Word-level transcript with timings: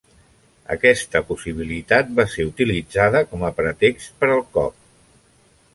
Aquesta 0.75 1.21
possibilitat 1.27 2.09
va 2.21 2.25
ser 2.37 2.47
utilitzada 2.53 3.23
com 3.35 3.45
a 3.49 3.53
pretext 3.61 4.19
per 4.23 4.31
al 4.37 4.45
cop. 4.59 4.81